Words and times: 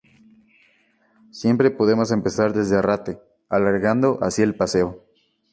Siempre 1.29 1.69
podemos 1.69 2.09
empezar 2.09 2.53
desde 2.53 2.75
Arrate, 2.75 3.19
alargando 3.51 4.17
así 4.23 4.41
el 4.41 4.55
paseo. 4.55 5.05